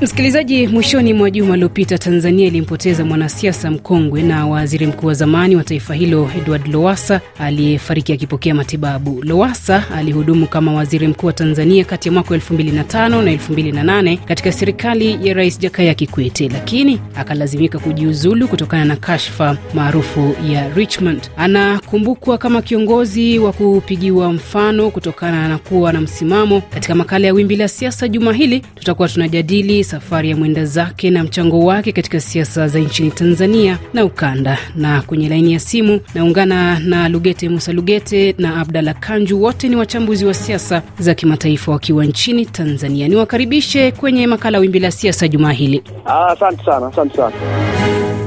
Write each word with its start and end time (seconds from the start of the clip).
Msikilizaji, 0.00 0.66
mwishoni 0.66 1.12
mwa 1.14 1.30
juma 1.30 1.56
liopita 1.56 1.98
Tanzania 1.98 2.46
ilimpoteza 2.46 3.04
mwanasiasa 3.04 3.70
mkongwe 3.70 4.22
na 4.22 4.46
waziri 4.46 4.86
mkuu 4.86 5.06
wa 5.06 5.14
zamani 5.14 5.56
wa 5.56 5.64
taifa 5.64 5.94
hilo 5.94 6.30
Edward 6.38 6.66
Lowassa 6.68 7.20
aliyefariki 7.38 8.12
akipokea 8.12 8.54
matibabu. 8.54 9.20
Lowassa 9.24 9.84
alihudumu 9.94 10.46
kama 10.46 10.72
waziri 10.72 11.08
mkuu 11.08 11.26
wa 11.26 11.32
Tanzania 11.32 11.84
kati 11.84 12.08
ya 12.08 12.12
mwaka 12.12 12.34
2005 12.36 13.08
na 13.22 13.32
2008 13.34 14.18
katika 14.24 14.52
serikali 14.52 15.28
ya 15.28 15.34
Rais 15.34 15.58
Jakaya 15.58 15.94
Kikwete, 15.94 16.48
lakini 16.48 17.00
akalazimika 17.16 17.78
kujiuzulu 17.78 18.48
kutokana 18.48 18.84
na 18.84 18.96
kashfa 18.96 19.56
maarufu 19.74 20.34
ya 20.52 20.68
Richmond. 20.74 21.30
Anakumbukwa 21.36 22.38
kama 22.38 22.62
kiongozi 22.62 23.38
wa 23.38 23.52
kupigiwa 23.52 24.32
mfano 24.32 24.90
kutokana 24.90 25.48
na 25.48 25.58
kuwa 25.58 25.92
na 25.92 26.00
msimamo. 26.00 26.60
Katika 26.60 26.94
makala 26.94 27.26
ya 27.26 27.32
Wimbi 27.34 27.56
la 27.56 27.68
Siasa 27.68 28.08
juma 28.08 28.32
hili 28.32 28.60
tutakuwa 28.60 29.08
tunajadili 29.08 29.84
safari 29.88 30.30
ya 30.30 30.36
mwenda 30.36 30.64
zake 30.64 31.10
na 31.10 31.24
mchango 31.24 31.58
wake 31.64 31.92
katika 31.92 32.20
siasa 32.20 32.68
za 32.68 32.78
nchini 32.78 33.10
Tanzania 33.10 33.78
na 33.94 34.04
ukanda. 34.04 34.58
Na 34.76 35.02
kwenye 35.02 35.28
laini 35.28 35.52
ya 35.52 35.60
simu 35.60 36.00
naungana 36.14 36.78
na 36.78 37.08
Lugete 37.08 37.48
Musa 37.48 37.72
Lugete 37.72 38.34
na 38.38 38.60
Abdalla 38.60 38.94
Kanju, 38.94 39.42
wote 39.42 39.68
ni 39.68 39.76
wachambuzi 39.76 40.26
wa 40.26 40.34
siasa 40.34 40.82
za 40.98 41.14
kimataifa 41.14 41.72
wakiwa 41.72 42.04
nchini 42.04 42.46
Tanzania. 42.46 43.08
Niwakaribishe 43.08 43.92
kwenye 43.92 44.26
makala 44.26 44.58
Wimbi 44.58 44.78
la 44.78 44.90
Siasa 44.90 45.28
jumaa 45.28 45.52
hili. 45.52 45.82
Asante 46.04 46.64
sana, 46.64 46.86
asante 46.86 47.16
sana. 47.16 47.32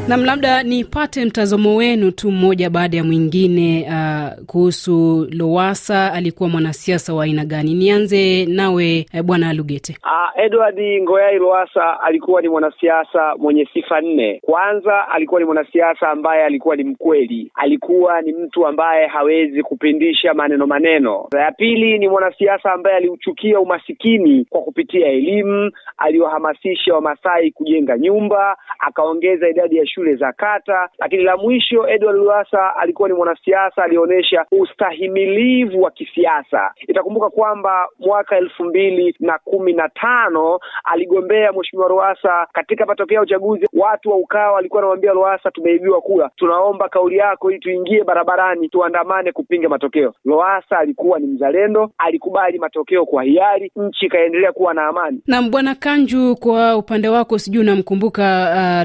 Nam, 0.08 0.26
labda 0.26 0.64
nipate 0.64 1.26
mtazamo 1.26 1.76
wenu 1.76 2.12
tu 2.12 2.32
mmoja 2.32 2.70
baada 2.70 2.98
ya 2.98 3.04
mwingine 3.04 3.86
uh, 3.90 4.46
kuhusu 4.46 5.28
Lowasa 5.32 6.14
Alikuwa 6.14 6.50
mwanasiasa 6.50 7.14
wa 7.14 7.24
aina 7.24 7.46
gani? 7.46 7.74
Nianze 7.74 8.46
nawe 8.46 9.06
eh, 9.14 9.24
bwana 9.24 9.54
Lugete. 9.54 9.98
Uh, 10.04 10.44
Edward 10.46 10.80
Ngoyai 11.02 11.38
Lowasa 11.38 12.02
alikuwa 12.02 12.42
ni 12.42 12.50
mwanasiasa 12.50 13.36
mwenye 13.38 13.68
sifa 13.74 14.02
nne. 14.02 14.40
Kwanza, 14.46 15.08
alikuwa 15.10 15.40
ni 15.40 15.46
mwanasiasa 15.46 16.10
ambaye 16.10 16.44
alikuwa 16.46 16.76
ni 16.76 16.84
mkweli, 16.84 17.52
alikuwa 17.56 18.22
ni 18.22 18.34
mtu 18.34 18.68
ambaye 18.68 19.08
hawezi 19.08 19.64
kupindisha 19.64 20.34
maneno 20.34 20.68
maneno. 20.68 21.28
Ya 21.40 21.52
pili, 21.52 22.00
ni 22.00 22.10
mwanasiasa 22.10 22.72
ambaye 22.74 22.96
aliuchukia 22.98 23.60
umasikini 23.60 24.46
kwa 24.50 24.62
kupitia 24.62 25.08
elimu, 25.08 25.72
aliwahamasisha 25.98 26.94
Wamasai 26.94 27.52
kujenga 27.52 27.98
nyumba, 27.98 28.58
akaongeza 28.80 29.50
idadi 29.50 29.78
ya 29.78 29.86
shule 29.94 30.16
za 30.16 30.32
kata. 30.34 30.90
Lakini 31.00 31.24
la 31.24 31.38
mwisho, 31.38 31.88
Edward 31.90 32.18
Lowassa 32.18 32.76
alikuwa 32.76 33.10
ni 33.10 33.16
mwanasiasa 33.16 33.84
alionyesha 33.84 34.46
ustahimilivu 34.52 35.82
wa 35.82 35.92
kisiasa. 35.92 36.74
Itakumbuka 36.88 37.30
kwamba 37.30 37.88
mwaka 38.00 38.38
elfu 38.38 38.64
mbili 38.64 39.16
na 39.20 39.40
kumi 39.44 39.74
na 39.74 39.90
tano 39.90 40.60
aligombea 40.84 41.52
Mheshimiwa 41.52 41.90
Lowassa 41.90 42.48
katika 42.54 42.86
matokeo 42.86 43.16
ya 43.16 43.22
uchaguzi. 43.22 43.68
Watu 43.74 44.10
wa 44.10 44.18
Ukawa 44.18 44.52
walikuwa 44.52 44.78
wanamwambia 44.80 45.14
Lowassa, 45.14 45.52
tumeibiwa 45.52 46.02
kura, 46.02 46.30
tunaomba 46.36 46.90
kauli 46.90 47.18
yako 47.18 47.52
ili 47.52 47.60
tuingie 47.60 48.04
barabarani 48.04 48.70
tuandamane 48.70 49.32
kupinga 49.32 49.70
matokeo. 49.70 50.14
Lowassa 50.26 50.78
alikuwa 50.80 51.20
ni 51.20 51.28
mzalendo, 51.28 51.92
alikubali 51.98 52.60
matokeo 52.60 53.06
kwa 53.06 53.24
hiari, 53.24 53.72
nchi 53.76 54.06
ikaendelea 54.06 54.52
kuwa 54.52 54.74
na 54.74 54.88
amani. 54.88 55.22
Na 55.28 55.42
bwana 55.42 55.76
Kanju, 55.76 56.36
kwa 56.36 56.78
upande 56.78 57.10
wako, 57.10 57.40
sijui 57.40 57.62
unamkumbuka 57.62 58.24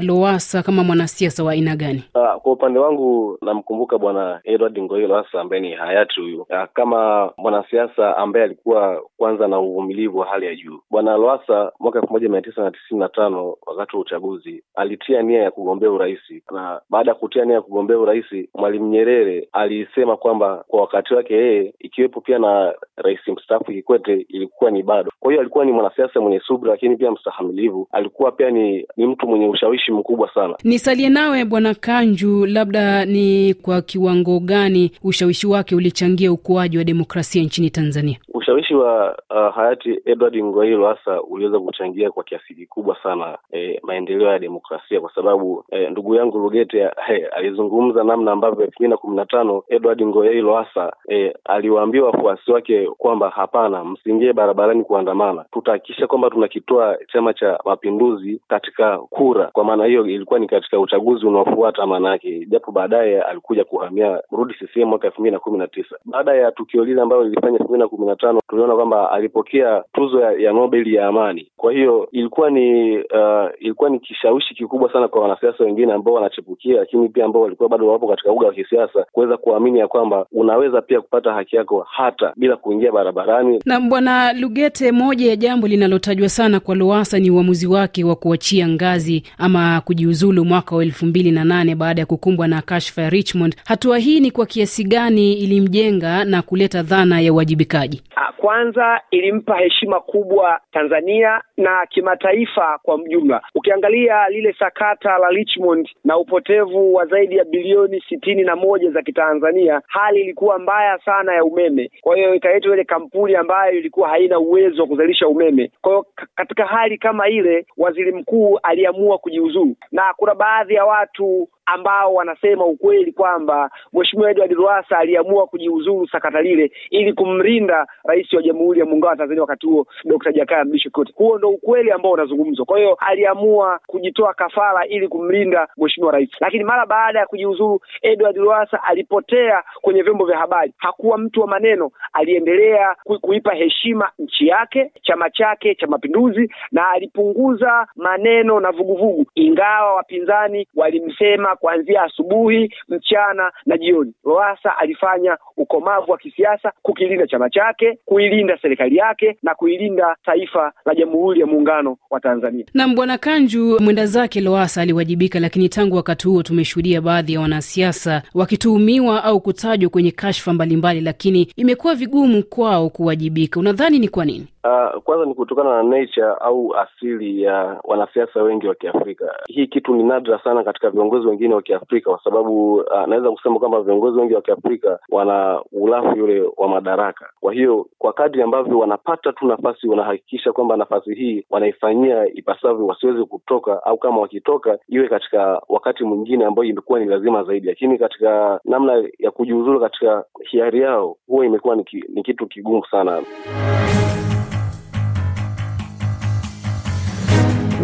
uh, 0.01 0.07
Lowassa 0.07 0.63
kama 0.63 0.83
mwanasiasa 0.97 1.43
wa 1.43 1.51
aina 1.51 1.75
gani? 1.75 2.03
Uh, 2.15 2.41
kwa 2.41 2.51
upande 2.51 2.79
wangu 2.79 3.37
namkumbuka 3.41 3.97
bwana 3.97 4.39
Edward 4.43 4.79
Ngoyai 4.81 5.07
Lowassa 5.07 5.41
ambaye 5.41 5.61
ni 5.61 5.71
hayati 5.73 6.21
huyu, 6.21 6.41
uh, 6.41 6.63
kama 6.73 7.31
mwanasiasa 7.37 8.17
ambaye 8.17 8.45
alikuwa 8.45 9.01
kwanza 9.17 9.47
na 9.47 9.59
uvumilivu 9.59 10.17
wa 10.17 10.25
hali 10.25 10.45
ya 10.45 10.55
juu. 10.55 10.79
Bwana 10.91 11.17
Lowassa 11.17 11.71
mwaka 11.79 11.99
elfu 11.99 12.13
moja 12.13 12.29
mia 12.29 12.41
tisa 12.41 12.61
na 12.61 12.71
tisini 12.71 12.99
na 12.99 13.09
tano 13.09 13.55
wakati 13.65 13.95
wa 13.95 14.01
uchaguzi 14.01 14.63
alitia 14.75 15.21
nia 15.21 15.41
ya 15.43 15.51
kugombea 15.51 15.91
urais, 15.91 16.19
na 16.51 16.81
baada 16.89 17.11
ya 17.11 17.15
kutia 17.15 17.45
nia 17.45 17.55
ya 17.55 17.61
kugombea 17.61 17.97
urais, 17.97 18.25
Mwalimu 18.55 18.87
Nyerere 18.87 19.47
alisema 19.51 20.17
kwamba 20.17 20.63
kwa 20.67 20.81
wakati 20.81 21.13
wake 21.13 21.33
yeye, 21.33 21.73
ikiwepo 21.79 22.21
pia 22.21 22.39
na 22.39 22.73
rais 22.95 23.19
mstaafu 23.27 23.63
Kikwete, 23.71 24.25
ilikuwa 24.29 24.71
ni 24.71 24.83
bado. 24.83 25.11
Kwa 25.19 25.31
hiyo 25.31 25.41
alikuwa 25.41 25.65
ni 25.65 25.71
mwanasiasa 25.71 26.21
mwenye 26.21 26.39
subira, 26.39 26.71
lakini 26.71 26.95
pia 26.95 27.11
mstahamilivu. 27.11 27.87
Alikuwa 27.91 28.31
pia 28.31 28.49
ni, 28.51 28.87
ni 28.97 29.07
mtu 29.07 29.27
mwenye 29.27 29.47
ushawishi 29.47 29.91
mkubwa 29.91 30.33
sana. 30.33 30.55
Nisalie 30.87 31.09
nawe 31.09 31.45
bwana 31.45 31.73
Kanju, 31.75 32.45
labda 32.45 33.05
ni 33.05 33.53
kwa 33.53 33.81
kiwango 33.81 34.39
gani 34.39 34.91
ushawishi 35.03 35.47
wake 35.47 35.75
ulichangia 35.75 36.31
ukuaji 36.31 36.77
wa 36.77 36.83
demokrasia 36.83 37.43
nchini 37.43 37.69
Tanzania? 37.69 38.17
Ushawishi 38.47 38.75
wa 38.75 39.17
uh, 39.29 39.55
hayati 39.55 39.99
Edward 40.05 40.35
Ngoyai 40.43 40.71
Lowassa 40.73 41.21
uliweza 41.21 41.59
kuchangia 41.59 42.11
kwa 42.11 42.23
kiasi 42.23 42.55
kikubwa 42.55 42.97
sana 43.03 43.37
eh, 43.51 43.79
maendeleo 43.83 44.27
ya 44.27 44.39
demokrasia 44.39 45.01
kwa 45.01 45.11
sababu 45.15 45.65
eh, 45.71 45.91
ndugu 45.91 46.15
yangu 46.15 46.37
Lugete 46.39 46.77
eh, 46.79 47.27
alizungumza 47.35 48.03
namna 48.03 48.31
ambavyo 48.31 48.65
elfu 48.65 48.75
mbili 48.79 48.89
na 48.89 48.97
kumi 48.97 49.15
na 49.15 49.25
tano 49.25 49.63
Edward 49.69 50.01
Ngoyai 50.05 50.41
Lowassa 50.41 50.93
eh, 51.07 51.33
aliwaambia 51.45 52.03
wafuasi 52.03 52.51
wake 52.51 52.87
kwamba 52.97 53.29
hapana, 53.29 53.83
msiingie 53.85 54.33
barabarani 54.33 54.83
kuandamana, 54.83 55.45
tutahakikisha 55.51 56.07
kwamba 56.07 56.29
tunakitoa 56.29 56.97
Chama 57.13 57.33
cha 57.33 57.59
Mapinduzi 57.65 58.41
katika 58.47 58.97
kura. 58.97 59.45
Kwa 59.53 59.63
maana 59.63 59.85
hiyo 59.85 60.05
ilikuwa 60.05 60.39
ni 60.39 60.47
katika 60.47 60.79
uchaguzi 60.79 61.25
unaofuata 61.25 61.85
maana 61.87 62.09
yake, 62.09 62.45
japo 62.45 62.71
baadaye 62.71 63.21
alikuja 63.21 63.63
kuhamia 63.63 64.21
kurudi 64.29 64.53
CCM 64.53 64.85
mwaka 64.85 65.07
elfu 65.07 65.21
mbili 65.21 65.33
na 65.33 65.39
kumi 65.39 65.57
na 65.57 65.67
tisa. 65.67 65.95
Baada 66.05 66.33
ya 66.35 66.51
tukio 66.51 66.85
lile 66.85 67.01
ambalo 67.01 67.23
lilifanya 67.23 67.53
elfu 67.57 67.63
mbili 67.69 67.79
na 67.79 67.87
kumi 67.87 68.05
na 68.07 68.15
tano 68.15 68.36
tuliona 68.49 68.75
kwamba 68.75 69.11
alipokea 69.11 69.83
tuzo 69.93 70.19
ya, 70.21 70.31
ya 70.31 70.53
Nobel 70.53 70.93
ya 70.93 71.07
amani. 71.07 71.47
Kwa 71.57 71.73
hiyo 71.73 72.07
ilikuwa 72.11 72.49
ni 72.49 72.97
uh, 72.97 73.49
ilikuwa 73.59 73.89
ni 73.89 73.99
kishawishi 73.99 74.53
kikubwa 74.55 74.93
sana 74.93 75.07
kwa 75.07 75.21
wanasiasa 75.21 75.63
wengine 75.63 75.93
ambao 75.93 76.13
wanachepukia, 76.13 76.79
lakini 76.79 77.09
pia 77.09 77.25
ambao 77.25 77.41
walikuwa 77.41 77.69
bado 77.69 77.87
wapo 77.87 78.07
katika 78.07 78.31
uga 78.31 78.47
wa 78.47 78.53
kisiasa 78.53 79.05
kuweza 79.11 79.37
kuamini 79.37 79.79
ya 79.79 79.87
kwamba 79.87 80.25
unaweza 80.31 80.81
pia 80.81 81.01
kupata 81.01 81.33
haki 81.33 81.55
yako 81.55 81.85
hata 81.91 82.33
bila 82.35 82.55
kuingia 82.55 82.91
barabarani. 82.91 83.59
Na 83.65 83.79
bwana 83.79 84.33
Lugete, 84.33 84.91
moja 84.91 85.29
ya 85.29 85.35
jambo 85.35 85.67
linalotajwa 85.67 86.29
sana 86.29 86.59
kwa 86.59 86.75
Lowassa 86.75 87.19
ni 87.19 87.31
uamuzi 87.31 87.67
wake 87.67 88.03
wa 88.03 88.15
kuachia 88.15 88.67
ngazi 88.67 89.23
ama 89.37 89.81
kujiuzulu 89.85 90.45
mwaka 90.45 90.75
wa 90.75 90.83
elfu 90.83 91.05
mbili 91.05 91.31
na 91.31 91.43
nane 91.43 91.75
baada 91.75 92.01
ya 92.01 92.05
kukumbwa 92.05 92.47
na 92.47 92.61
kashfa 92.61 93.01
ya 93.01 93.09
Richmond. 93.09 93.55
Hatua 93.65 93.97
hii 93.97 94.19
ni 94.19 94.31
kwa 94.31 94.45
kiasi 94.45 94.83
gani 94.83 95.33
ilimjenga 95.33 96.23
na 96.25 96.41
kuleta 96.41 96.83
dhana 96.83 97.19
ya 97.21 97.33
uwajibikaji? 97.33 98.01
Kwanza 98.37 99.01
ilimpa 99.11 99.57
heshima 99.57 99.99
kubwa 99.99 100.59
Tanzania 100.71 101.41
na 101.57 101.85
kimataifa 101.89 102.79
kwa 102.83 102.97
mjumla. 102.97 103.41
Ukiangalia 103.55 104.29
lile 104.29 104.53
sakata 104.59 105.17
la 105.17 105.29
Richmond 105.29 105.89
na 106.03 106.17
upotevu 106.17 106.93
wa 106.93 107.05
zaidi 107.05 107.35
ya 107.37 107.43
bilioni 107.45 108.01
sitini 108.09 108.43
na 108.43 108.55
moja 108.55 108.91
za 108.91 109.01
kitanzania, 109.01 109.81
hali 109.87 110.21
ilikuwa 110.21 110.59
mbaya 110.59 110.99
sana 111.05 111.33
ya 111.33 111.43
umeme. 111.45 111.91
Kwa 112.01 112.15
hiyo 112.15 112.35
ikaletwa 112.35 112.73
ile 112.73 112.83
kampuni 112.83 113.35
ambayo 113.35 113.71
ilikuwa 113.73 114.09
haina 114.09 114.39
uwezo 114.39 114.81
wa 114.81 114.87
kuzalisha 114.87 115.27
umeme. 115.27 115.71
Kwa 115.81 115.91
hiyo 115.91 116.05
katika 116.35 116.65
hali 116.65 116.97
kama 116.97 117.29
ile, 117.29 117.65
waziri 117.77 118.11
mkuu 118.11 118.59
aliamua 118.63 119.17
kujiuzuru, 119.17 119.75
na 119.91 120.13
kuna 120.17 120.35
baadhi 120.35 120.73
ya 120.73 120.85
watu 120.85 121.49
ambao 121.67 122.13
wanasema 122.13 122.65
ukweli 122.65 123.11
kwamba 123.11 123.69
Mheshimiwa 123.93 124.31
Edward 124.31 124.51
Lowassa 124.51 124.97
aliamua 124.97 125.47
kujiuzuru 125.47 126.07
sakata 126.07 126.41
lile 126.41 126.71
ili 126.89 127.13
kumlinda 127.13 127.87
rais 128.03 128.33
wa 128.33 128.41
Jamhuri 128.41 128.79
ya 128.79 128.85
Muungano 128.85 129.09
wa 129.11 129.17
Tanzania 129.17 129.41
wakati 129.41 129.67
huo 129.67 129.87
Dr. 130.05 130.31
Jakaya 130.33 130.65
Mrisho 130.65 130.89
Kikwete. 130.89 131.13
Huo 131.15 131.37
ndo 131.37 131.49
ukweli 131.49 131.91
ambao 131.91 132.11
unazungumzwa. 132.11 132.65
Kwa 132.65 132.77
hiyo 132.79 132.93
aliamua 132.99 133.79
kujitoa 133.87 134.33
kafara 134.33 134.87
ili 134.87 135.07
kumlinda 135.07 135.67
Mheshimiwa 135.77 136.11
rais, 136.13 136.29
lakini 136.39 136.63
mara 136.63 136.85
baada 136.85 137.19
ya 137.19 137.25
kujiuzuru 137.25 137.79
Edward 138.01 138.37
Lowassa 138.37 138.83
alipotea 138.83 139.63
kwenye 139.81 140.01
vyombo 140.01 140.25
vya 140.25 140.37
habari. 140.37 140.73
Hakuwa 140.77 141.17
mtu 141.17 141.41
wa 141.41 141.47
maneno, 141.47 141.91
aliendelea 142.13 142.95
kuipa 143.21 143.53
heshima 143.53 144.09
nchi 144.19 144.47
yake, 144.47 144.91
chama 145.01 145.29
chake 145.29 145.75
cha 145.75 145.87
Mapinduzi, 145.87 146.51
na 146.71 146.89
alipunguza 146.91 147.87
maneno 147.95 148.59
na 148.59 148.71
vuguvugu, 148.71 149.25
ingawa 149.35 149.93
wapinzani 149.95 150.67
walimsema 150.75 151.55
kuanzia 151.57 152.03
asubuhi, 152.03 152.73
mchana 152.89 153.51
na 153.65 153.77
jioni. 153.77 154.13
Lowassa 154.25 154.77
alifanya 154.77 155.37
ukomavu 155.57 156.11
wa 156.11 156.17
kisiasa 156.17 156.71
kukilinda 156.81 157.27
chama 157.27 157.49
chake, 157.49 157.97
kuilinda 158.05 158.57
serikali 158.61 158.95
yake 158.97 159.37
na 159.43 159.55
kuilinda 159.55 160.15
taifa 160.25 160.73
la 160.85 160.95
Jamhuri 160.95 161.39
ya 161.39 161.45
Muungano 161.45 161.97
wa 162.09 162.19
Tanzania. 162.19 162.65
nam 162.73 162.95
bwana 162.95 163.17
Kanju, 163.17 163.77
mwenda 163.79 164.05
zake 164.05 164.41
Lowassa 164.41 164.81
aliwajibika, 164.81 165.39
lakini 165.39 165.69
tangu 165.69 165.95
wakati 165.95 166.27
huo 166.27 166.43
tumeshuhudia 166.43 167.01
baadhi 167.01 167.33
ya 167.33 167.39
wanasiasa 167.39 168.21
wakituhumiwa 168.33 169.23
au 169.23 169.41
kutajwa 169.41 169.89
kwenye 169.89 170.11
kashfa 170.11 170.53
mbalimbali, 170.53 171.01
lakini 171.01 171.51
imekuwa 171.55 171.95
vigumu 171.95 172.43
kwao 172.43 172.89
kuwajibika. 172.89 173.59
Unadhani 173.59 173.99
ni 173.99 174.07
kwa 174.09 174.25
nini? 174.25 174.47
Uh, 174.63 175.01
kwanza 175.03 175.25
ni 175.25 175.33
kutokana 175.33 175.69
na 175.69 175.83
nature 175.83 176.27
au 176.41 176.75
asili 176.75 177.41
ya 177.43 177.79
wanasiasa 177.83 178.43
wengi 178.43 178.67
wa 178.67 178.75
Kiafrika. 178.75 179.25
Hii 179.47 179.67
kitu 179.67 179.95
ni 179.95 180.03
nadra 180.03 180.39
sana 180.43 180.63
katika 180.63 180.89
viongozi 180.89 181.27
wengine 181.27 181.46
wengine 181.47 181.55
wa 181.55 181.61
Kiafrika, 181.61 182.09
kwa 182.11 182.19
sababu 182.23 182.73
uh, 182.75 183.07
naweza 183.07 183.31
kusema 183.31 183.59
kwamba 183.59 183.81
viongozi 183.81 184.19
wengi 184.19 184.33
wa 184.33 184.41
Kiafrika 184.41 184.99
wana 185.09 185.61
ulafi 185.71 186.19
yule 186.19 186.43
wa 186.57 186.67
madaraka. 186.67 187.29
Kwa 187.39 187.53
hiyo 187.53 187.87
kwa 187.97 188.13
kadri 188.13 188.41
ambavyo 188.41 188.79
wanapata 188.79 189.33
tu 189.33 189.47
nafasi, 189.47 189.87
wanahakikisha 189.87 190.53
kwamba 190.53 190.77
nafasi 190.77 191.13
hii 191.15 191.45
wanaifanyia 191.49 192.27
ipasavyo, 192.33 192.85
wasiweze 192.87 193.23
kutoka, 193.23 193.83
au 193.85 193.97
kama 193.97 194.21
wakitoka 194.21 194.77
iwe 194.89 195.07
katika 195.09 195.61
wakati 195.69 196.03
mwingine 196.03 196.45
ambayo 196.45 196.69
imekuwa 196.69 196.99
ni 196.99 197.05
lazima 197.05 197.43
zaidi, 197.43 197.67
lakini 197.67 197.97
katika 197.97 198.59
namna 198.65 199.03
ya 199.19 199.31
kujiuzulu 199.31 199.79
katika 199.79 200.23
hiari 200.49 200.81
yao, 200.81 201.15
huwa 201.27 201.45
imekuwa 201.45 201.75
ni, 201.75 201.83
ki, 201.83 202.03
ni 202.09 202.23
kitu 202.23 202.47
kigumu 202.47 202.85
sana. 202.91 203.21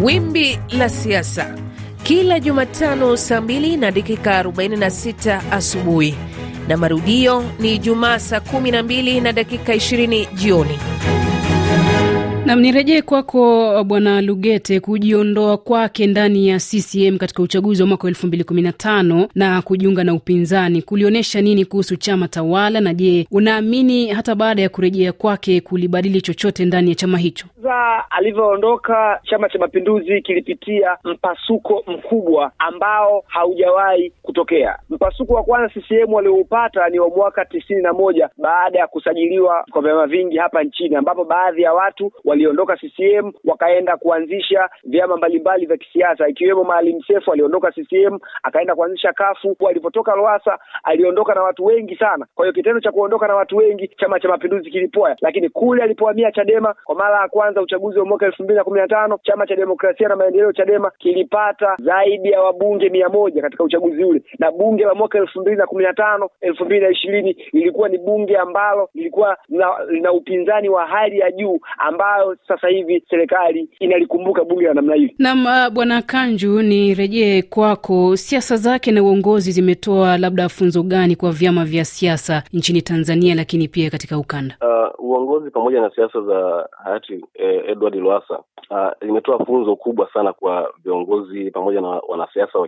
Wimbi 0.04 0.58
la 0.78 0.88
siasa 0.88 1.63
kila 2.04 2.40
Jumatano 2.40 3.16
saa 3.16 3.40
2 3.40 3.78
na 3.80 3.90
dakika 3.90 4.42
46 4.42 5.40
asubuhi 5.50 6.14
na 6.68 6.76
marudio 6.76 7.44
ni 7.60 7.74
Ijumaa 7.74 8.18
saa 8.18 8.38
12 8.38 9.22
na 9.22 9.32
dakika 9.32 9.74
20 9.74 10.26
jioni. 10.34 10.78
Nam, 12.46 12.60
nirejee 12.60 13.02
kwako 13.02 13.84
Bwana 13.84 14.20
Lugete. 14.22 14.80
Kujiondoa 14.80 15.56
kwake 15.56 16.06
ndani 16.06 16.48
ya 16.48 16.58
CCM 16.58 17.18
katika 17.18 17.42
uchaguzi 17.42 17.82
wa 17.82 17.88
mwaka 17.88 18.04
wa 18.04 18.08
elfu 18.08 18.26
mbili 18.26 18.44
kumi 18.44 18.62
na 18.62 18.72
tano 18.72 19.28
na 19.34 19.62
kujiunga 19.62 20.04
na 20.04 20.14
upinzani 20.14 20.82
kulionyesha 20.82 21.40
nini 21.40 21.64
kuhusu 21.64 21.96
chama 21.96 22.28
tawala? 22.28 22.80
Na 22.80 22.94
je, 22.94 23.26
unaamini 23.30 24.08
hata 24.08 24.34
baada 24.34 24.62
ya 24.62 24.68
kurejea 24.68 25.12
kwake 25.12 25.60
kulibadili 25.60 26.20
chochote 26.20 26.64
ndani 26.64 26.88
ya 26.90 26.94
chama 26.94 27.18
hicho? 27.18 27.46
za 27.64 28.04
alivyoondoka 28.10 29.20
Chama 29.24 29.48
cha 29.48 29.58
Mapinduzi 29.58 30.22
kilipitia 30.22 30.96
mpasuko 31.04 31.84
mkubwa 31.86 32.52
ambao 32.58 33.24
haujawahi 33.26 34.12
kutokea. 34.22 34.78
Mpasuko 34.90 35.34
wa 35.34 35.42
kwanza 35.42 35.68
CCM 35.74 36.12
walioupata 36.12 36.88
ni 36.88 36.98
wa 36.98 37.08
mwaka 37.08 37.44
tisini 37.44 37.82
na 37.82 37.92
moja 37.92 38.28
baada 38.38 38.78
ya 38.78 38.86
kusajiliwa 38.86 39.64
kwa 39.70 39.82
vyama 39.82 40.06
vingi 40.06 40.36
hapa 40.36 40.62
nchini, 40.64 40.96
ambapo 40.96 41.24
baadhi 41.24 41.62
ya 41.62 41.72
watu 41.74 42.12
waliondoka 42.34 42.76
CCM 42.76 43.32
wakaenda 43.44 43.96
kuanzisha 43.96 44.68
vyama 44.84 45.16
mbalimbali 45.16 45.66
vya 45.66 45.76
kisiasa 45.76 46.28
ikiwemo 46.28 46.64
Maalim 46.64 47.02
Seif 47.06 47.28
aliondoka 47.28 47.70
CCM 47.72 48.18
akaenda 48.42 48.74
kuanzisha 48.74 49.12
kafu. 49.12 49.56
Alipotoka 49.68 50.14
Lowassa 50.16 50.58
aliondoka 50.84 51.34
na 51.34 51.42
watu 51.42 51.64
wengi 51.64 51.96
sana. 51.96 52.26
Kwa 52.34 52.44
hiyo 52.44 52.52
kitendo 52.52 52.80
cha 52.80 52.92
kuondoka 52.92 53.28
na 53.28 53.34
watu 53.34 53.56
wengi, 53.56 53.88
Chama 53.88 54.20
cha 54.20 54.28
Mapinduzi 54.28 54.70
kilipoa, 54.70 55.16
lakini 55.20 55.48
kule 55.48 55.82
alipohamia 55.82 56.32
Chadema 56.32 56.74
kwa 56.84 56.94
mara 56.94 57.20
ya 57.20 57.28
kwanza 57.28 57.62
uchaguzi 57.62 57.98
wa 57.98 58.04
mwaka 58.04 58.26
elfu 58.26 58.42
mbili 58.42 58.58
na 58.58 58.64
kumi 58.64 58.80
na 58.80 58.88
tano 58.88 59.18
chama 59.22 59.46
cha 59.46 59.56
demokrasia 59.56 60.08
na 60.08 60.16
maendeleo 60.16 60.52
Chadema 60.52 60.90
kilipata 60.98 61.76
zaidi 61.78 62.30
ya 62.30 62.40
wabunge 62.42 62.88
mia 62.88 63.08
moja 63.08 63.42
katika 63.42 63.64
uchaguzi 63.64 64.04
ule, 64.04 64.22
na 64.38 64.50
bunge 64.50 64.84
la 64.84 64.94
mwaka 64.94 65.18
elfu 65.18 65.40
mbili 65.40 65.56
na 65.56 65.66
kumi 65.66 65.84
na 65.84 65.92
tano 65.94 66.30
elfu 66.40 66.64
mbili 66.64 66.80
na 66.80 66.88
ishirini 66.90 67.36
lilikuwa 67.52 67.88
ni 67.88 67.98
bunge 67.98 68.36
ambalo 68.36 68.88
lilikuwa 68.94 69.36
lina 69.88 70.12
upinzani 70.12 70.68
wa 70.68 70.86
hali 70.86 71.18
ya 71.18 71.30
juu, 71.32 71.60
ambayo 71.78 72.23
sasa 72.48 72.68
hivi 72.68 73.04
serikali 73.10 73.68
inalikumbuka 73.80 74.44
bunge 74.44 74.66
la 74.66 74.74
namna 74.74 74.94
hili. 74.94 75.14
Naam, 75.18 75.46
uh, 75.46 75.68
Bwana 75.72 76.02
Kanju, 76.02 76.62
nirejee 76.62 77.42
kwako. 77.42 78.16
Siasa 78.16 78.56
zake 78.56 78.92
na 78.92 79.02
uongozi 79.02 79.52
zimetoa 79.52 80.18
labda 80.18 80.48
funzo 80.48 80.82
gani 80.82 81.16
kwa 81.16 81.32
vyama 81.32 81.64
vya 81.64 81.84
siasa 81.84 82.42
nchini 82.52 82.82
Tanzania, 82.82 83.34
lakini 83.34 83.68
pia 83.68 83.90
katika 83.90 84.18
ukanda? 84.18 84.56
Uh, 84.60 85.04
uongozi 85.04 85.50
pamoja 85.50 85.80
na 85.80 85.90
siasa 85.94 86.20
za 86.20 86.68
hayati 86.84 87.24
eh, 87.34 87.62
Edward 87.68 87.94
Lowassa 87.94 88.38
uh, 88.70 88.90
limetoa 89.00 89.44
funzo 89.46 89.76
kubwa 89.76 90.08
sana 90.14 90.32
kwa 90.32 90.72
viongozi 90.84 91.50
pamoja 91.50 91.80
na 91.80 91.88
wanasiasa 91.88 92.58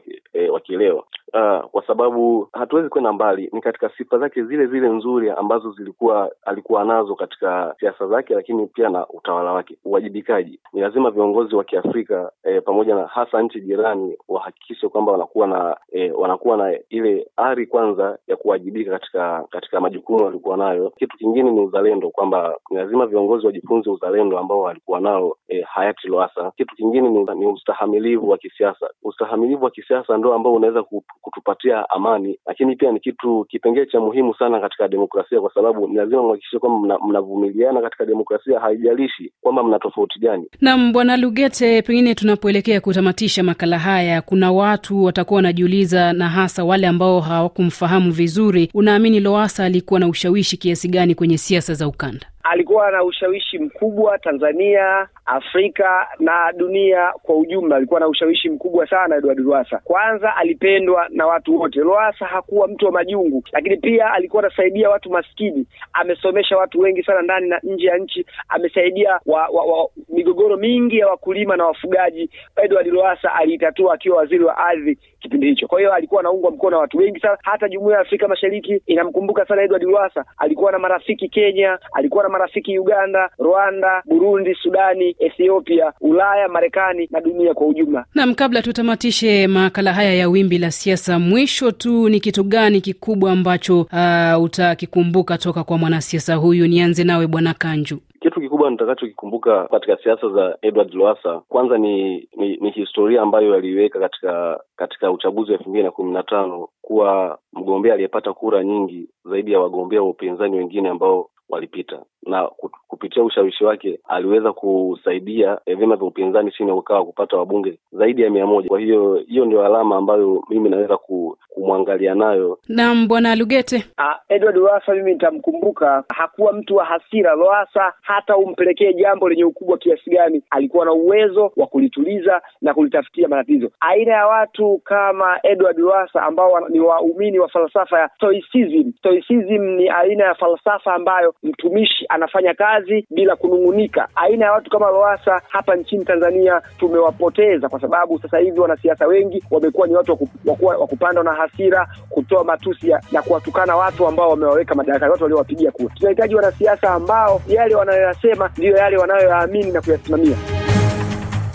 wa 0.52 0.60
kileo 0.60 1.04
uh, 1.36 1.70
kwa 1.70 1.86
sababu 1.86 2.48
hatuwezi 2.52 2.88
kwenda 2.88 3.12
mbali, 3.12 3.50
ni 3.52 3.60
katika 3.60 3.88
sifa 3.96 4.18
zake 4.18 4.44
zile 4.44 4.66
zile 4.66 4.88
nzuri 4.88 5.30
ambazo 5.30 5.72
zilikuwa 5.72 6.30
alikuwa 6.42 6.84
nazo 6.84 7.14
katika 7.14 7.74
siasa 7.80 8.06
zake, 8.06 8.34
lakini 8.34 8.66
pia 8.66 8.88
na 8.88 9.06
utawala 9.08 9.52
wake. 9.52 9.76
Uwajibikaji 9.84 10.60
ni 10.72 10.80
lazima 10.80 11.10
viongozi 11.10 11.54
wa 11.56 11.64
Kiafrika 11.64 12.32
eh, 12.44 12.62
pamoja 12.64 12.94
na 12.94 13.06
hasa 13.06 13.42
nchi 13.42 13.60
jirani 13.60 14.16
wahakikishe 14.28 14.88
kwamba 14.88 15.12
wanakuwa 15.12 15.46
na 15.46 15.76
eh, 15.92 16.12
wanakuwa 16.18 16.56
na 16.56 16.78
ile 16.90 17.26
ari 17.36 17.66
kwanza 17.66 18.18
ya 18.26 18.36
kuwajibika 18.36 18.90
katika 18.90 19.44
katika 19.50 19.80
majukumu 19.80 20.24
walikuwa 20.24 20.56
nayo. 20.56 20.90
Kitu 20.98 21.16
kingine 21.18 21.50
ni 21.50 21.60
uzalendo, 21.60 22.10
kwamba 22.10 22.54
ni 22.70 22.76
lazima 22.76 23.06
viongozi 23.06 23.46
wajifunze 23.46 23.90
uzalendo 23.90 24.38
ambao 24.38 24.60
walikuwa 24.60 25.00
nao 25.00 25.36
eh, 25.48 25.64
hayati 25.66 26.08
Lowassa. 26.08 26.50
Kitu 26.56 26.76
kingine 26.76 27.08
ni, 27.08 27.24
ni 27.34 27.46
ustahamilivu 27.46 28.28
wa 28.30 28.38
kisiasa. 28.38 28.90
Ustahamilivu 29.02 29.64
wa 29.64 29.70
kisiasa 29.70 30.16
ndio 30.16 30.34
ambao 30.34 30.52
unaweza 30.52 30.82
kutupatia 31.26 31.90
amani, 31.90 32.38
lakini 32.46 32.76
pia 32.76 32.92
ni 32.92 33.00
kitu 33.00 33.46
kipengee 33.48 33.86
cha 33.86 34.00
muhimu 34.00 34.34
sana 34.34 34.60
katika 34.60 34.88
demokrasia, 34.88 35.40
kwa 35.40 35.54
sababu 35.54 35.88
ni 35.88 35.96
lazima 35.96 36.22
mhakikishe 36.22 36.58
kwamba 36.58 36.98
mnavumiliana 37.08 37.72
mna 37.72 37.82
katika 37.82 38.06
demokrasia, 38.06 38.60
haijalishi 38.60 39.32
kwamba 39.40 39.62
mna 39.64 39.78
tofauti 39.78 40.18
gani. 40.20 40.46
Naam, 40.60 40.92
Bwana 40.92 41.16
Lugete, 41.16 41.82
pengine 41.82 42.14
tunapoelekea 42.14 42.80
kutamatisha 42.80 43.42
makala 43.42 43.78
haya, 43.78 44.22
kuna 44.22 44.52
watu 44.52 45.04
watakuwa 45.04 45.36
wanajiuliza, 45.36 46.12
na 46.12 46.28
hasa 46.28 46.64
wale 46.64 46.86
ambao 46.86 47.20
hawakumfahamu 47.20 48.12
vizuri, 48.12 48.70
unaamini 48.74 49.20
Lowassa 49.20 49.64
alikuwa 49.64 50.00
na 50.00 50.08
ushawishi 50.08 50.56
kiasi 50.56 50.88
gani 50.88 51.14
kwenye 51.14 51.38
siasa 51.38 51.74
za 51.74 51.88
ukanda? 51.88 52.26
Alikuwa 52.50 52.90
na 52.90 53.04
ushawishi 53.04 53.58
mkubwa 53.58 54.18
Tanzania, 54.18 55.08
Afrika 55.26 56.08
na 56.18 56.52
dunia 56.52 57.12
kwa 57.22 57.36
ujumla. 57.36 57.76
Alikuwa 57.76 58.00
na 58.00 58.08
ushawishi 58.08 58.48
mkubwa 58.50 58.86
sana 58.88 59.16
Edward 59.16 59.38
Lowassa. 59.38 59.78
Kwanza 59.84 60.36
alipendwa 60.36 61.06
na 61.10 61.26
watu 61.26 61.60
wote. 61.60 61.78
Lowassa 61.80 62.26
hakuwa 62.26 62.68
mtu 62.68 62.86
wa 62.86 62.92
majungu, 62.92 63.42
lakini 63.52 63.76
pia 63.76 64.12
alikuwa 64.12 64.42
anasaidia 64.42 64.90
watu 64.90 65.10
maskini. 65.10 65.66
Amesomesha 65.92 66.56
watu 66.56 66.80
wengi 66.80 67.02
sana 67.02 67.22
ndani 67.22 67.48
na 67.48 67.60
nje 67.62 67.86
ya 67.86 67.98
nchi. 67.98 68.26
Amesaidia 68.48 69.20
wa, 69.26 69.48
wa, 69.48 69.64
wa, 69.64 69.88
migogoro 70.08 70.56
mingi 70.56 70.98
ya 70.98 71.08
wakulima 71.08 71.56
na 71.56 71.66
wafugaji. 71.66 72.30
Edward 72.56 72.86
Lowassa 72.86 73.34
aliitatua 73.34 73.94
akiwa 73.94 74.16
waziri 74.18 74.44
wa 74.44 74.56
ardhi 74.58 74.98
kipindi 75.20 75.46
hicho. 75.46 75.66
Kwa 75.68 75.78
hiyo 75.78 75.92
alikuwa 75.92 76.20
anaungwa 76.20 76.50
mkono 76.50 76.70
na 76.70 76.78
watu 76.78 76.98
wengi 76.98 77.20
sana. 77.20 77.38
Hata 77.42 77.68
Jumuiya 77.68 77.96
ya 77.96 78.02
Afrika 78.02 78.28
Mashariki 78.28 78.82
inamkumbuka 78.86 79.46
sana 79.46 79.62
Edward 79.62 79.82
Lowassa. 79.82 80.24
Alikuwa 80.38 80.72
na 80.72 80.78
marafiki 80.78 81.28
Kenya, 81.28 81.78
alikuwa 81.92 82.22
na 82.24 82.28
marafiki 82.38 82.78
Uganda, 82.78 83.30
Rwanda, 83.38 84.02
Burundi, 84.06 84.54
Sudani, 84.62 85.16
Ethiopia, 85.18 85.92
Ulaya, 86.00 86.48
Marekani 86.48 87.08
na 87.10 87.20
dunia 87.20 87.54
kwa 87.54 87.66
ujumla. 87.66 88.04
Naam, 88.14 88.34
kabla 88.34 88.62
tutamatishe 88.62 89.46
makala 89.46 89.92
haya 89.92 90.14
ya 90.14 90.28
wimbi 90.28 90.58
la 90.58 90.70
siasa, 90.70 91.18
mwisho 91.18 91.70
tu, 91.72 92.08
ni 92.08 92.20
kitu 92.20 92.44
gani 92.44 92.80
kikubwa 92.80 93.32
ambacho 93.32 93.80
uh, 93.80 94.42
utakikumbuka 94.42 95.38
toka 95.38 95.64
kwa 95.64 95.78
mwanasiasa 95.78 96.34
huyu? 96.34 96.66
Nianze 96.68 97.04
nawe 97.04 97.26
Bwana 97.26 97.54
Kanju. 97.54 97.98
Kitu 98.20 98.40
kikubwa 98.40 98.70
nitakachokikumbuka 98.70 99.64
katika 99.68 99.96
siasa 99.96 100.28
za 100.28 100.58
Edward 100.62 100.94
Lowassa 100.94 101.40
kwanza 101.48 101.78
ni, 101.78 102.28
ni 102.36 102.56
ni 102.56 102.70
historia 102.70 103.22
ambayo 103.22 103.54
aliiweka 103.54 103.98
katika 103.98 104.60
katika 104.76 105.10
uchaguzi 105.10 105.52
wa 105.52 105.58
elfu 105.58 105.70
mbili 105.70 105.84
na 105.84 105.90
kumi 105.90 106.12
na 106.12 106.22
tano 106.22 106.68
kuwa 106.82 107.38
mgombea 107.52 107.94
aliyepata 107.94 108.32
kura 108.32 108.64
nyingi 108.64 109.08
zaidi 109.24 109.52
ya 109.52 109.60
wagombea 109.60 110.02
wa 110.02 110.08
upinzani 110.08 110.56
wengine 110.56 110.88
ambao 110.88 111.28
walipita 111.48 112.02
na 112.26 112.48
kupitia 112.88 113.22
ushawishi 113.24 113.64
wake 113.64 113.98
aliweza 114.08 114.52
kusaidia 114.52 115.58
vyama 115.66 115.96
vya 115.96 116.06
upinzani 116.06 116.50
chini 116.52 116.68
ya 116.68 116.74
Ukawa 116.74 117.04
kupata 117.04 117.36
wabunge 117.36 117.78
zaidi 117.92 118.22
ya 118.22 118.30
mia 118.30 118.46
moja. 118.46 118.68
Kwa 118.68 118.80
hiyo 118.80 119.14
hiyo 119.28 119.44
ndio 119.44 119.66
alama 119.66 119.96
ambayo 119.96 120.44
mimi 120.50 120.68
naweza 120.68 120.96
kumwangalia 120.96 122.14
nayo. 122.14 122.58
Naam, 122.68 123.08
Bwana 123.08 123.36
Lugete. 123.36 123.84
Ah, 123.98 124.18
Edward 124.28 124.56
Lowassa 124.56 124.94
mimi 124.94 125.12
nitamkumbuka, 125.12 126.04
hakuwa 126.08 126.52
mtu 126.52 126.76
wa 126.76 126.84
hasira. 126.84 127.34
Lowassa 127.34 127.92
hata 128.02 128.36
umpelekee 128.36 128.92
jambo 128.92 129.28
lenye 129.28 129.44
ukubwa 129.44 129.78
kiasi 129.78 130.10
gani, 130.10 130.42
alikuwa 130.50 130.84
na 130.84 130.92
uwezo 130.92 131.52
wa 131.56 131.66
kulituliza 131.66 132.42
na 132.62 132.74
kulitafutia 132.74 133.28
matatizo. 133.28 133.70
Aina 133.80 134.12
ya 134.12 134.26
watu 134.26 134.80
kama 134.84 135.38
Edward 135.42 135.78
Lowassa 135.78 136.22
ambao 136.22 136.68
ni 136.68 136.80
waumini 136.80 137.38
wa 137.38 137.48
falsafa 137.48 138.00
ya 138.00 138.08
Stoicism. 138.16 138.92
Stoicism 138.98 139.62
ni 139.62 139.88
aina 139.88 140.24
ya 140.24 140.34
falsafa 140.34 140.94
ambayo 140.94 141.34
mtumishi 141.42 142.06
anafanya 142.16 142.54
kazi 142.54 143.06
bila 143.10 143.36
kunung'unika. 143.36 144.08
Aina 144.14 144.44
ya 144.44 144.52
watu 144.52 144.70
kama 144.70 144.90
Lowassa 144.90 145.40
hapa 145.48 145.76
nchini 145.76 146.04
Tanzania 146.04 146.62
tumewapoteza, 146.78 147.68
kwa 147.68 147.80
sababu 147.80 148.18
sasa 148.18 148.38
hivi 148.38 148.60
wanasiasa 148.60 149.06
wengi 149.06 149.44
wamekuwa 149.50 149.86
ni 149.86 149.94
watu 149.94 150.28
wa 150.62 150.86
kupandwa 150.86 151.24
na 151.24 151.32
hasira, 151.34 151.86
kutoa 152.08 152.44
matusi 152.44 152.94
na 153.12 153.22
kuwatukana 153.22 153.76
watu 153.76 154.06
ambao 154.06 154.30
wamewaweka 154.30 154.74
madarakani, 154.74 155.10
watu 155.12 155.22
waliowapigia 155.24 155.70
kura. 155.70 155.94
Tunahitaji 155.94 156.34
wanasiasa 156.34 156.90
ambao 156.90 157.40
yale 157.48 157.74
wanayoyasema 157.74 158.50
ndiyo 158.56 158.76
yale 158.76 158.96
wanayoyaamini 158.96 159.72
na 159.72 159.80
kuyasimamia. 159.82 160.36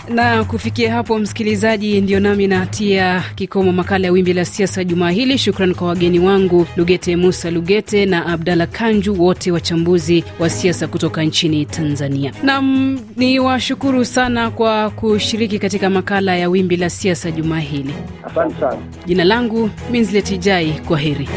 Na 0.08 0.44
kufikia 0.44 0.92
hapo, 0.94 1.18
msikilizaji, 1.18 2.00
ndio 2.00 2.20
nami 2.20 2.46
natia 2.46 3.24
kikomo 3.34 3.72
makala 3.72 4.06
ya 4.06 4.12
Wimbi 4.12 4.32
la 4.32 4.44
Siasa 4.44 4.84
jumaa 4.84 5.10
hili. 5.10 5.38
Shukran 5.38 5.74
kwa 5.74 5.88
wageni 5.88 6.18
wangu 6.18 6.66
Lugete 6.76 7.16
Musa 7.16 7.50
Lugete 7.50 8.06
na 8.06 8.26
Abdalla 8.26 8.66
Kanju, 8.66 9.22
wote 9.22 9.52
wachambuzi 9.52 10.24
wa 10.38 10.50
siasa 10.50 10.86
kutoka 10.88 11.22
nchini 11.22 11.64
Tanzania. 11.66 12.32
Nam 12.42 12.98
ni 13.16 13.38
washukuru 13.38 14.04
sana 14.04 14.50
kwa 14.50 14.90
kushiriki 14.90 15.58
katika 15.58 15.90
makala 15.90 16.36
ya 16.36 16.48
Wimbi 16.48 16.76
la 16.76 16.90
Siasa 16.90 17.30
jumaa 17.30 17.58
hili. 17.58 17.94
Asante 18.24 18.60
sana. 18.60 18.78
Jina 19.06 19.24
langu 19.24 19.70
Minzletijai, 19.90 20.72
kwa 20.72 20.98
heri. 20.98 21.28